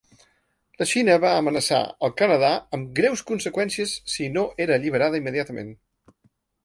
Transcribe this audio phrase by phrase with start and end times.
[0.81, 5.71] La Xina va amenaçar el Canadà amb ‘greus conseqüències’ si no era alliberada immediatament.